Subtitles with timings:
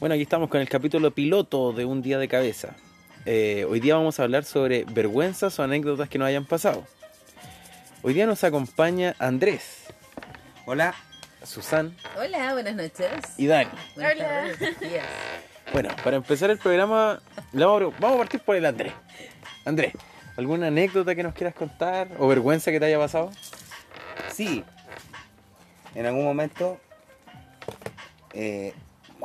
[0.00, 2.74] Bueno, aquí estamos con el capítulo piloto de Un Día de Cabeza.
[3.26, 6.84] Eh, hoy día vamos a hablar sobre vergüenzas o anécdotas que nos hayan pasado.
[8.02, 9.84] Hoy día nos acompaña Andrés,
[10.66, 10.94] Hola.
[11.42, 13.10] Susan Hola, buenas noches.
[13.36, 13.70] y Dani.
[13.94, 14.24] Buenas Hola.
[14.28, 15.06] tardes, buenos días.
[15.72, 17.20] Bueno, para empezar el programa,
[17.52, 18.92] le vamos a, vamos a partir por el Andrés.
[19.66, 19.92] Andrés,
[20.36, 23.30] ¿alguna anécdota que nos quieras contar o vergüenza que te haya pasado?
[24.32, 24.64] Sí.
[25.94, 26.78] En algún momento,
[28.32, 28.72] eh,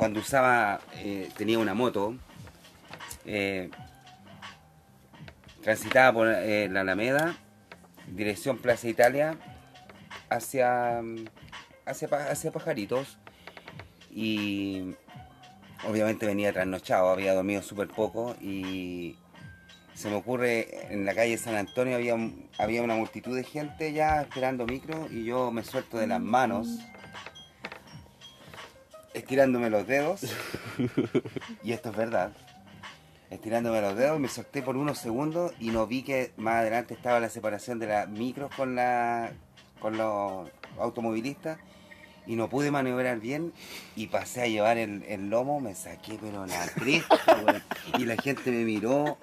[0.00, 2.16] cuando usaba, eh, tenía una moto,
[3.26, 3.68] eh,
[5.62, 7.36] transitaba por eh, la Alameda,
[8.06, 9.36] dirección Plaza Italia,
[10.30, 11.26] hacia, mm,
[11.84, 13.18] hacia, hacia Pajaritos.
[14.10, 14.94] Y
[15.86, 19.18] obviamente venía trasnochado, había dormido súper poco y
[19.92, 22.16] se me ocurre en la calle San Antonio había,
[22.56, 26.78] había una multitud de gente ya esperando micro y yo me suelto de las manos
[29.30, 30.22] estirándome los dedos.
[31.62, 32.32] Y esto es verdad.
[33.30, 37.20] Estirándome los dedos me solté por unos segundos y no vi que más adelante estaba
[37.20, 39.30] la separación de las micros con la
[39.78, 41.60] con los automovilistas.
[42.26, 43.52] Y no pude maniobrar bien
[43.94, 47.62] y pasé a llevar el, lomo, me saqué pero la cresta,
[47.98, 49.16] y la gente me miró,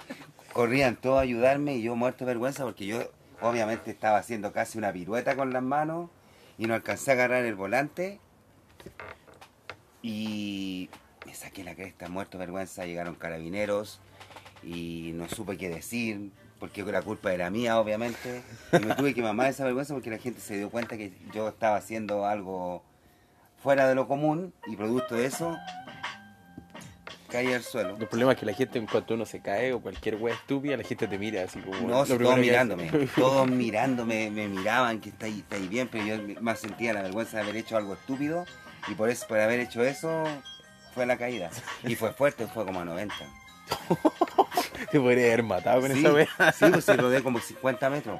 [0.53, 2.99] corrían todos a ayudarme y yo muerto de vergüenza porque yo
[3.41, 6.09] obviamente estaba haciendo casi una pirueta con las manos
[6.57, 8.21] y no alcancé a agarrar el volante
[10.07, 10.89] y
[11.25, 13.99] me saqué la cresta, muerto vergüenza, llegaron carabineros
[14.63, 18.41] y no supe qué decir, porque la culpa era mía, obviamente.
[18.71, 21.49] Y me tuve que mamar esa vergüenza porque la gente se dio cuenta que yo
[21.49, 22.83] estaba haciendo algo
[23.61, 25.57] fuera de lo común y producto de eso
[27.29, 27.97] caí al suelo.
[27.99, 30.77] El problema es que la gente, en cuanto uno se cae o cualquier wea estúpida,
[30.77, 31.85] la gente te mira así como.
[31.85, 36.05] No, si todos mirándome, todos mirándome, me miraban que está ahí, está ahí bien, pero
[36.05, 38.45] yo más sentía la vergüenza de haber hecho algo estúpido
[38.87, 40.23] y por eso, por haber hecho eso,
[40.93, 41.49] fue la caída.
[41.83, 43.13] Y fue fuerte, fue como a 90.
[44.91, 46.27] Te podría haber matado con sí, esa wea.
[46.57, 48.19] sí, pues se rodé como 50 metros.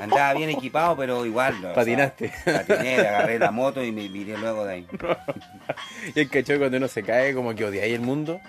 [0.00, 1.54] Andaba bien equipado, pero igual.
[1.58, 2.32] o sea, Patinaste.
[2.44, 4.86] patiné, agarré la moto y me viré luego de ahí.
[6.14, 8.40] Y el cachorro cuando uno se cae, como que odiáis el mundo,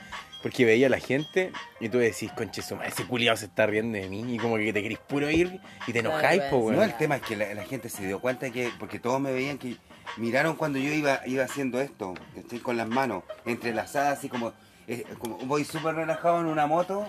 [0.41, 4.07] porque veía a la gente y tú decís, conche, ese culiado se está riendo de
[4.09, 6.95] mí, y como que te querís puro ir y te enojáis, Claro, po, No, el
[6.97, 9.75] tema es que la, la gente se dio cuenta que, porque todos me veían que
[10.17, 14.53] miraron cuando yo iba, iba haciendo esto, estoy con las manos entrelazadas, así como,
[14.87, 17.07] eh, como voy súper relajado en una moto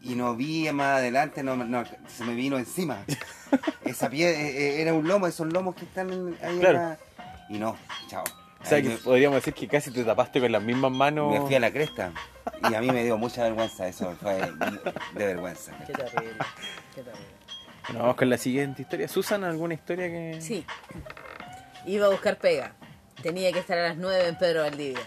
[0.00, 3.04] y no vi más adelante, no, no, se me vino encima.
[3.84, 6.10] Esa pie eh, eh, era un lomo, esos lomos que están
[6.42, 6.78] ahí en Claro.
[6.78, 6.98] la-
[7.48, 7.76] Y no,
[8.08, 8.24] chao.
[8.60, 11.32] O sea, que me- podríamos decir que casi te tapaste con las mismas manos.
[11.32, 12.12] me fui a la cresta
[12.70, 14.34] y a mí me dio mucha vergüenza, eso fue
[15.14, 15.72] de vergüenza.
[15.86, 16.34] Qué terrible,
[16.94, 17.26] qué terrible.
[17.86, 19.08] Bueno, vamos con la siguiente historia.
[19.08, 20.38] Susan, ¿alguna historia que...?
[20.42, 20.66] Sí.
[21.88, 22.74] Iba a buscar pega.
[23.22, 25.00] Tenía que estar a las 9 en Pedro Valdivia.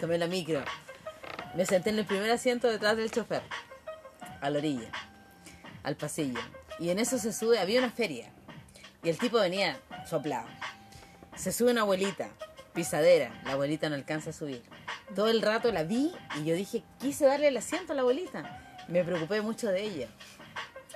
[0.00, 0.62] Tomé la micro.
[1.54, 3.42] Me senté en el primer asiento detrás del chofer.
[4.40, 4.90] A la orilla.
[5.82, 6.40] Al pasillo.
[6.78, 8.30] Y en eso se sube, había una feria.
[9.02, 10.46] Y el tipo venía soplado.
[11.36, 12.28] Se sube una abuelita,
[12.74, 13.40] pisadera.
[13.44, 14.62] La abuelita no alcanza a subir.
[15.14, 18.76] Todo el rato la vi y yo dije, quise darle el asiento a la abuelita.
[18.88, 20.08] Me preocupé mucho de ella.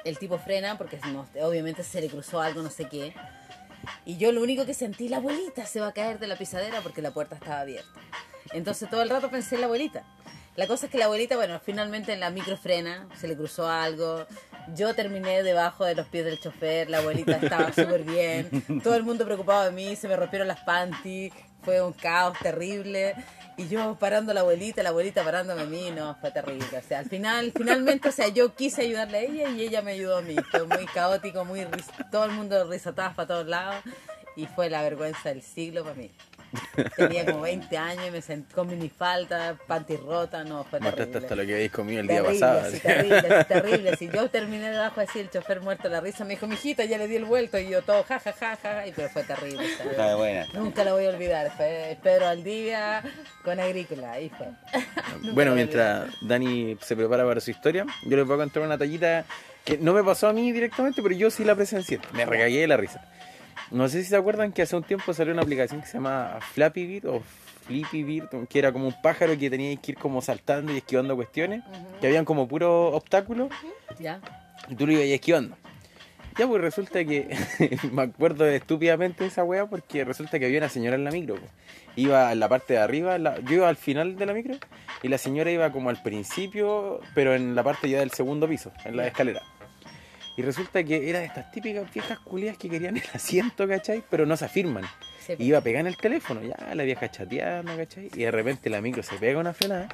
[0.05, 3.15] El tipo frena porque no- obviamente se le cruzó algo, no sé qué.
[4.05, 6.81] Y yo lo único que sentí, la abuelita se va a caer de la pisadera
[6.83, 8.01] porque la puerta estaba abierta.
[8.53, 10.05] Entonces todo el rato pensé en la abuelita.
[10.55, 13.69] La cosa es que la abuelita, bueno, finalmente en la micro frena, se le cruzó
[13.69, 14.27] algo.
[14.75, 18.83] Yo terminé debajo de los pies del chofer, la abuelita estaba súper bien.
[18.83, 23.15] Todo el mundo preocupado de mí, se me rompieron las panties, fue un caos terrible.
[23.57, 26.67] Y yo parando a la abuelita, la abuelita parándome a mí, no, fue terrible.
[26.77, 29.93] O sea, al final, finalmente, o sea, yo quise ayudarle a ella y ella me
[29.93, 30.37] ayudó a mí.
[30.51, 31.67] Fue muy caótico, muy
[32.11, 33.83] todo el mundo risatadas para todos lados
[34.37, 36.11] y fue la vergüenza del siglo para mí.
[36.97, 41.19] Tenía como 20 años y me sentí con minifalda, panty rota, no, fue Mataste terrible.
[41.27, 42.71] hasta lo que habéis comido el día Terrible, pasado.
[42.71, 42.81] sí, así.
[42.81, 43.97] terrible, terrible.
[43.97, 47.09] Si yo terminé debajo así, el chofer muerto la risa, me dijo, mijita, ya le
[47.09, 49.65] di el vuelto, y yo todo, ja, ja, ja, ja, y pero fue terrible.
[49.65, 50.47] Está buena.
[50.55, 53.03] Nunca lo voy a olvidar, fue Pedro Aldivia
[53.45, 54.49] con Agrícola, ahí fue.
[55.35, 59.25] Bueno, mientras Dani se prepara para su historia, yo les voy a contar una tallita
[59.65, 62.01] que no me pasó a mí directamente, pero yo sí la presencié.
[62.13, 63.05] Me recagué de la risa.
[63.71, 66.39] No sé si se acuerdan que hace un tiempo salió una aplicación que se llama
[66.53, 67.23] Flappy Bird o
[67.67, 71.15] Flippy Bird, que era como un pájaro que tenía que ir como saltando y esquivando
[71.17, 71.63] cuestiones,
[72.01, 73.49] que habían como puros obstáculos,
[73.99, 74.21] ¿Ya?
[74.69, 75.57] y tú lo ibas esquivando.
[76.39, 77.29] Ya, pues resulta que
[77.93, 81.35] me acuerdo estúpidamente de esa wea porque resulta que había una señora en la micro.
[81.37, 81.51] pues.
[81.95, 84.55] Iba en la parte de arriba, la- yo iba al final de la micro
[85.03, 88.73] y la señora iba como al principio, pero en la parte ya del segundo piso,
[88.87, 89.43] en la escalera.
[90.37, 94.03] Y resulta que era de estas típicas viejas culias que querían el asiento, ¿cachai?
[94.09, 94.85] Pero no se afirman.
[95.27, 98.11] Sí, Y iba a pegar en el teléfono, ya la vieja chateando, ¿cachai?
[98.15, 99.89] Y de repente la micro se pega una frenada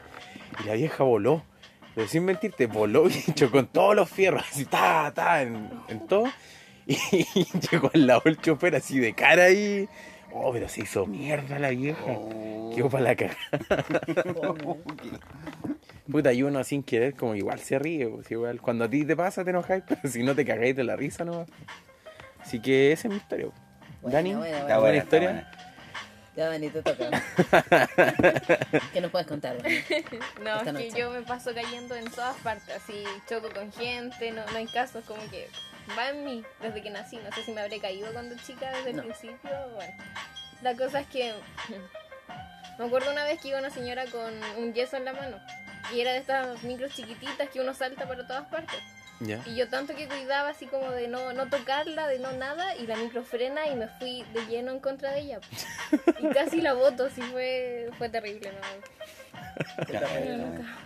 [0.63, 1.43] y la vieja voló.
[1.95, 6.07] Pero sin mentirte, voló y chocó con todos los fierros, así, ta, ta, en, en
[6.07, 6.25] todo.
[6.91, 6.97] Y,
[7.71, 9.87] llegó al lado el chofer así de cara ahí.
[10.33, 12.01] Oh, pero se hizo mierda la vieja.
[12.07, 12.73] Oh.
[12.75, 13.37] Quedó para la cara.
[16.11, 18.09] Puta, y uno sin querer, como igual se ríe.
[18.09, 18.61] pues, igual.
[18.61, 21.25] Cuando a ti te pasa, te enojáis, pero si no te cagáis de la risa,
[21.25, 21.45] no.
[22.41, 23.49] Así que esa es mi historia.
[24.01, 24.13] pues.
[24.15, 24.79] Dani, buena, Está buena.
[24.81, 25.31] buena, historia?
[25.31, 25.53] buena.
[26.37, 27.11] Ya, Dani, te toca.
[28.93, 29.61] ¿Qué nos puedes contar?
[29.61, 29.75] Dani?
[30.43, 30.89] No, Esta es noche.
[30.91, 34.67] que yo me paso cayendo en todas partes, así choco con gente, no, no hay
[34.67, 35.49] casos, como que
[35.99, 38.93] va en mí desde que nací, no sé si me habré caído cuando chica desde
[38.93, 39.03] No.
[39.03, 39.93] el principio, bueno.
[40.63, 41.35] La cosa es que
[42.79, 45.39] me acuerdo una vez que iba una señora con un yeso en la mano
[45.95, 48.79] y era de estas micros chiquititas que uno salta para todas partes.
[49.21, 49.43] Ya.
[49.47, 52.87] Y yo tanto que cuidaba así como de no, no tocarla, de no nada, y
[52.87, 55.41] la micro frena y me fui de lleno en contra de ella.
[56.21, 59.89] Y casi la boto, así fue, fue terrible, ¿no?
[59.89, 60.79] Buena.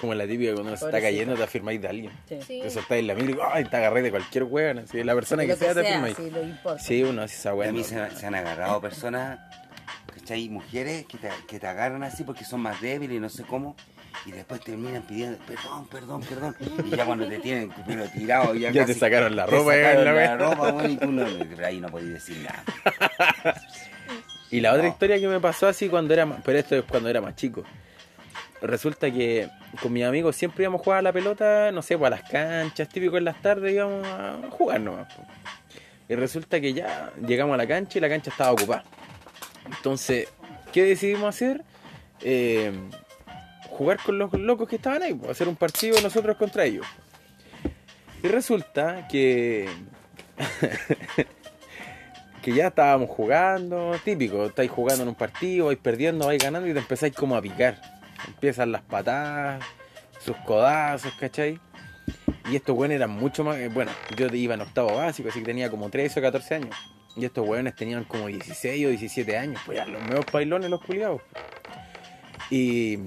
[0.00, 2.12] Como la típica cuando se está cayendo, te afirmáis de alguien.
[2.28, 2.38] Sí.
[2.46, 2.60] Sí.
[2.62, 3.64] Te soltáis en la micro y ¡ay!
[3.64, 4.80] te agarré de cualquier hueón.
[4.80, 6.16] Así, la persona que Lo sea, te afirmáis.
[6.16, 6.82] sí, lo importa.
[6.82, 7.72] Sí, uno así esa A hueá.
[7.72, 7.84] mí no.
[7.84, 9.38] se, se han agarrado personas,
[10.14, 10.48] ¿cachai?
[10.48, 13.74] Mujeres que te, que te agarran así porque son más débiles y no sé cómo.
[14.26, 16.56] Y después terminan pidiendo perdón, perdón, perdón.
[16.86, 20.02] Y ya cuando te tienen pero tirado, ya, Ya te sacaron la te ropa, sacaron
[20.02, 21.26] eh, la la ropa, bueno, y tú no,
[21.64, 22.64] ahí no podías decir nada.
[24.50, 27.08] Y la otra historia que me pasó así cuando era más, pero esto es cuando
[27.08, 27.64] era más chico.
[28.62, 29.48] Resulta que
[29.82, 32.30] con mis amigos siempre íbamos a jugar a la pelota, no sé, pues a las
[32.30, 35.08] canchas, típico en las tardes íbamos a jugar nomás.
[36.08, 38.84] Y resulta que ya llegamos a la cancha y la cancha estaba ocupada.
[39.66, 40.28] Entonces,
[40.72, 41.62] ¿qué decidimos hacer?
[42.20, 42.72] Eh,
[43.74, 46.86] jugar con los locos que estaban ahí, hacer un partido nosotros contra ellos.
[48.22, 49.68] Y resulta que
[52.42, 56.72] que ya estábamos jugando, típico, estáis jugando en un partido, vais perdiendo, vais ganando y
[56.72, 57.80] te empezáis como a picar.
[58.26, 59.64] Empiezan las patadas,
[60.20, 61.58] sus codazos, ¿cachai?
[62.50, 65.46] Y estos weones eran mucho más, eh, bueno, yo iba en octavo básico, así que
[65.46, 66.76] tenía como 13 o 14 años.
[67.16, 70.82] Y estos weones tenían como 16 o 17 años, pues ya los meos bailones los
[70.82, 71.22] culiados.
[72.50, 72.98] Y,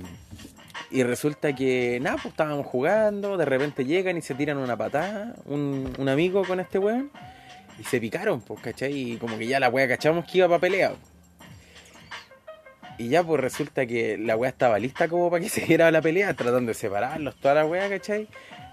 [0.90, 5.36] y resulta que, nada, pues estábamos jugando, de repente llegan y se tiran una patada,
[5.46, 7.12] un, un amigo con este weón,
[7.80, 9.14] y se picaron, pues, ¿cachai?
[9.14, 10.94] Y como que ya la wea cachamos que iba para pelea.
[12.98, 16.02] Y ya pues resulta que la wea estaba lista como para que se diera la
[16.02, 18.28] pelea, tratando de separarlos, toda la wea, ¿cachai?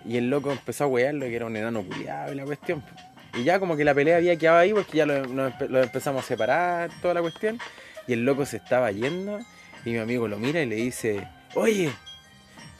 [0.06, 2.80] Y el loco empezó a wearlo, que era un enano culiado y la cuestión.
[2.80, 2.94] pues.
[3.36, 6.26] Y ya como que la pelea había quedado ahí porque ya lo, lo empezamos a
[6.26, 7.58] separar, toda la cuestión.
[8.06, 9.40] Y el loco se estaba yendo
[9.84, 11.90] y mi amigo lo mira y le dice, oye,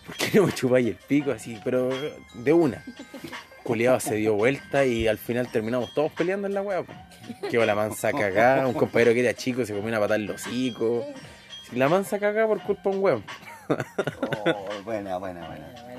[0.06, 1.58] ¿por qué no me chupáis el pico así?
[1.64, 1.90] Pero
[2.34, 2.82] de una.
[3.62, 6.86] Culiado se dio vuelta y al final terminamos todos peleando en la pues.
[7.50, 10.42] Quedó la mansa cagada, un compañero que era chico se comió una patada en los
[10.44, 11.06] hocicos.
[11.72, 13.24] La mansa cagada por culpa de un weón.
[14.46, 15.93] Oh, buena, buena, buena.